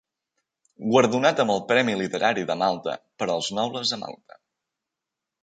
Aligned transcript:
Guardonat 0.93 1.41
amb 1.43 1.53
el 1.55 1.61
Premi 1.71 1.95
literari 1.99 2.47
de 2.53 2.57
Malta 2.63 2.97
per 3.23 3.29
"Els 3.35 3.51
nobles 3.61 3.95
de 3.95 4.01
Malta". 4.07 4.41